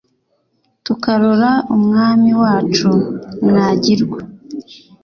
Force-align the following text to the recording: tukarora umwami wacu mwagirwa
tukarora 0.85 1.51
umwami 1.75 2.29
wacu 2.41 2.89
mwagirwa 3.47 4.19